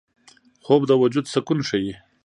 [0.65, 1.93] خوب د وجود سکون ښيي